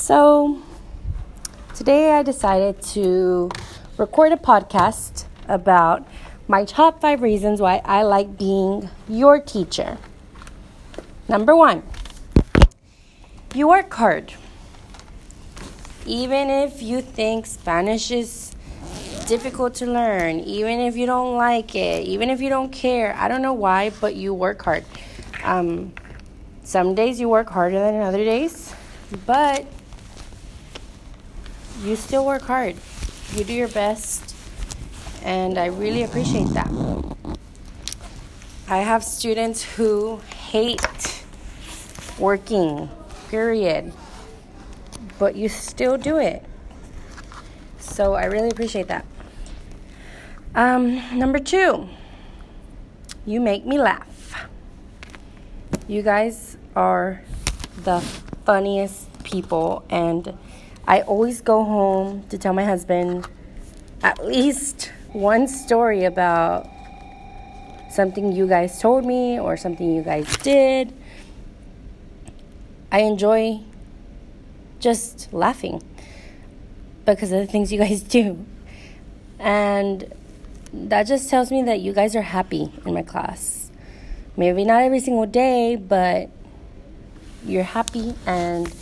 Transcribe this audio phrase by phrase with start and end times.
[0.00, 0.62] So,
[1.74, 3.50] today I decided to
[3.98, 6.06] record a podcast about
[6.46, 9.98] my top five reasons why I like being your teacher.
[11.28, 11.82] Number one,
[13.52, 14.32] you work hard.
[16.06, 18.52] Even if you think Spanish is
[19.26, 23.26] difficult to learn, even if you don't like it, even if you don't care, I
[23.26, 24.84] don't know why, but you work hard.
[25.42, 25.92] Um,
[26.62, 28.72] some days you work harder than other days,
[29.26, 29.66] but
[31.82, 32.76] you still work hard.
[33.34, 34.34] You do your best,
[35.22, 36.70] and I really appreciate that.
[38.68, 41.24] I have students who hate
[42.18, 42.88] working,
[43.30, 43.92] period,
[45.18, 46.44] but you still do it.
[47.78, 49.04] So I really appreciate that.
[50.54, 51.88] Um, number two,
[53.24, 54.48] you make me laugh.
[55.86, 57.22] You guys are
[57.84, 58.00] the
[58.44, 60.36] funniest people, and
[60.88, 63.28] I always go home to tell my husband
[64.02, 66.66] at least one story about
[67.90, 70.94] something you guys told me or something you guys did.
[72.90, 73.60] I enjoy
[74.80, 75.82] just laughing
[77.04, 78.46] because of the things you guys do.
[79.38, 80.10] And
[80.72, 83.70] that just tells me that you guys are happy in my class.
[84.38, 86.30] Maybe not every single day, but
[87.44, 88.72] you're happy and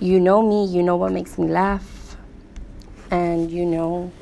[0.00, 2.16] you know me, you know what makes me laugh,
[3.10, 4.12] and you know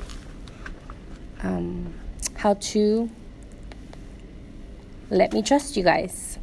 [1.43, 1.93] um,
[2.35, 3.09] how to
[5.09, 6.39] let me trust you guys.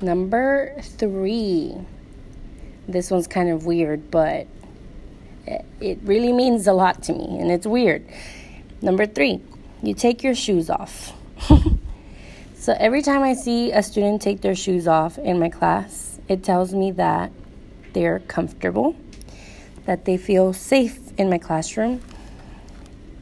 [0.00, 1.74] Number three.
[2.88, 4.46] This one's kind of weird, but
[5.80, 8.06] it really means a lot to me, and it's weird.
[8.80, 9.40] Number three,
[9.82, 11.12] you take your shoes off.
[12.54, 16.42] so every time I see a student take their shoes off in my class, it
[16.42, 17.32] tells me that
[17.96, 18.94] they're comfortable,
[19.86, 22.02] that they feel safe in my classroom.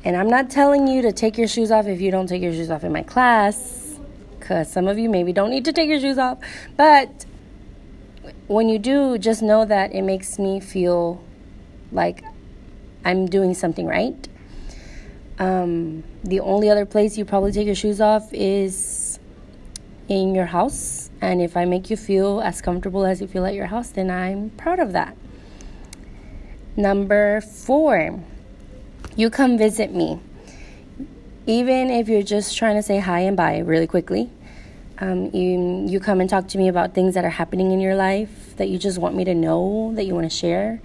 [0.05, 2.52] And I'm not telling you to take your shoes off if you don't take your
[2.52, 3.96] shoes off in my class,
[4.36, 6.39] because some of you maybe don't need to take your shoes off.
[6.77, 7.24] But
[8.48, 11.23] when you do, just know that it makes me feel
[11.92, 12.24] like
[13.05, 14.29] I'm doing something right.
[15.39, 19.20] Um, the only other place you probably take your shoes off is
[20.08, 23.54] in your house and if I make you feel as comfortable as you feel at
[23.54, 25.16] your house, then I'm proud of that.
[26.76, 28.20] Number four,
[29.16, 30.20] you come visit me.
[31.46, 34.30] Even if you're just trying to say hi and bye really quickly,
[34.98, 37.94] um, you, you come and talk to me about things that are happening in your
[37.94, 40.80] life that you just want me to know, that you want to share.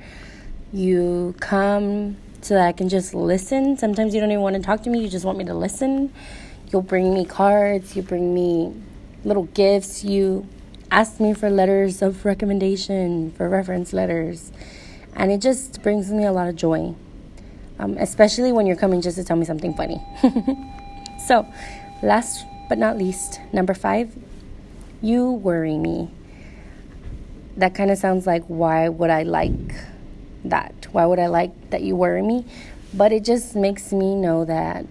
[0.72, 3.78] You come so that I can just listen.
[3.78, 6.14] Sometimes you don't even want to talk to me, you just want me to listen.
[6.72, 8.74] You'll bring me cards, you bring me
[9.24, 10.04] little gifts.
[10.04, 10.48] You
[10.92, 14.52] ask me for letters of recommendation, for reference letters.
[15.16, 16.96] And it just brings me a lot of joy,
[17.80, 20.02] um, especially when you're coming just to tell me something funny.
[21.28, 21.46] so,
[22.02, 24.16] last but not least, number five,
[25.02, 26.12] you worry me.
[27.58, 29.74] That kind of sounds like, why would I like
[30.46, 30.88] that?
[30.92, 32.46] Why would I like that you worry me?
[32.94, 34.86] But it just makes me know that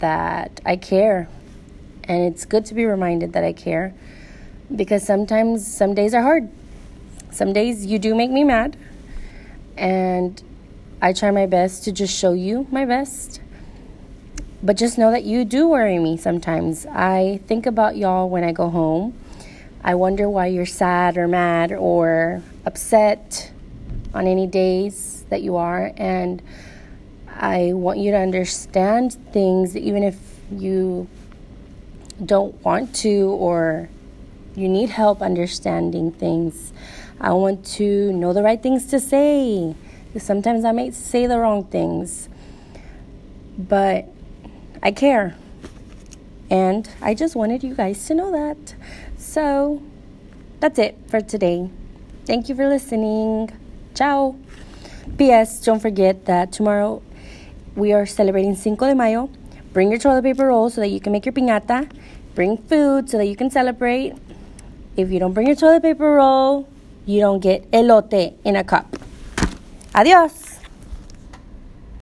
[0.00, 1.28] that I care
[2.04, 3.94] and it's good to be reminded that I care
[4.74, 6.48] because sometimes some days are hard.
[7.30, 8.76] Some days you do make me mad.
[9.76, 10.42] And
[11.02, 13.40] I try my best to just show you my best.
[14.62, 16.86] But just know that you do worry me sometimes.
[16.86, 19.18] I think about y'all when I go home.
[19.82, 23.50] I wonder why you're sad or mad or upset
[24.14, 25.92] on any days that you are.
[25.96, 26.40] And
[27.36, 30.16] I want you to understand things, even if
[30.50, 31.08] you
[32.22, 33.88] don't want to or
[34.54, 36.72] you need help understanding things.
[37.20, 39.74] I want to know the right things to say.
[40.16, 42.28] Sometimes I might say the wrong things,
[43.58, 44.06] but
[44.82, 45.34] I care.
[46.50, 48.74] And I just wanted you guys to know that.
[49.16, 49.82] So
[50.60, 51.70] that's it for today.
[52.26, 53.50] Thank you for listening.
[53.94, 54.36] Ciao.
[55.18, 55.60] P.S.
[55.64, 57.02] Don't forget that tomorrow
[57.76, 59.30] we are celebrating Cinco de Mayo.
[59.74, 61.90] Bring your toilet paper roll so that you can make your piñata.
[62.36, 64.14] Bring food so that you can celebrate.
[64.96, 66.68] If you don't bring your toilet paper roll,
[67.06, 68.86] you don't get elote in a cup.
[69.92, 70.43] Adios.